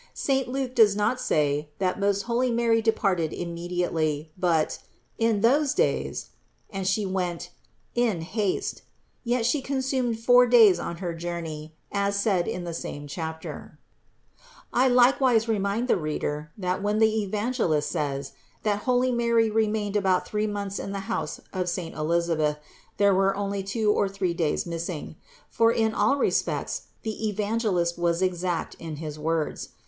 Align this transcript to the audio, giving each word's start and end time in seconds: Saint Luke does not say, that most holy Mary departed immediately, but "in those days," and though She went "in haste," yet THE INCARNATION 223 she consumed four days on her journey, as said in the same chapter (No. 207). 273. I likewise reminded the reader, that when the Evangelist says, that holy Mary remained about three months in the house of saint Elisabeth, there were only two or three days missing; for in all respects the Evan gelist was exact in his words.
Saint 0.15 0.47
Luke 0.47 0.73
does 0.73 0.95
not 0.95 1.21
say, 1.21 1.69
that 1.77 1.99
most 1.99 2.23
holy 2.23 2.49
Mary 2.49 2.81
departed 2.81 3.31
immediately, 3.33 4.31
but 4.35 4.79
"in 5.19 5.41
those 5.41 5.75
days," 5.75 6.31
and 6.71 6.85
though 6.85 6.87
She 6.87 7.05
went 7.05 7.51
"in 7.93 8.21
haste," 8.21 8.81
yet 9.23 9.45
THE 9.53 9.59
INCARNATION 9.59 9.91
223 10.17 10.17
she 10.17 10.17
consumed 10.17 10.25
four 10.25 10.47
days 10.47 10.79
on 10.79 10.97
her 11.05 11.13
journey, 11.13 11.75
as 11.91 12.15
said 12.19 12.47
in 12.47 12.63
the 12.63 12.73
same 12.73 13.05
chapter 13.05 13.77
(No. 14.73 14.87
207). 14.89 14.91
273. 14.97 14.97
I 14.97 14.97
likewise 15.05 15.47
reminded 15.47 15.87
the 15.87 16.01
reader, 16.01 16.51
that 16.57 16.81
when 16.81 16.97
the 16.97 17.21
Evangelist 17.21 17.87
says, 17.91 18.31
that 18.63 18.79
holy 18.89 19.11
Mary 19.11 19.51
remained 19.51 19.95
about 19.95 20.27
three 20.27 20.47
months 20.47 20.79
in 20.79 20.93
the 20.93 21.05
house 21.11 21.39
of 21.53 21.69
saint 21.69 21.93
Elisabeth, 21.93 22.57
there 22.97 23.13
were 23.13 23.35
only 23.35 23.61
two 23.61 23.91
or 23.93 24.09
three 24.09 24.33
days 24.33 24.65
missing; 24.65 25.15
for 25.51 25.71
in 25.71 25.93
all 25.93 26.15
respects 26.17 26.87
the 27.03 27.29
Evan 27.29 27.59
gelist 27.59 27.99
was 27.99 28.23
exact 28.23 28.73
in 28.79 28.95
his 28.95 29.19
words. 29.19 29.69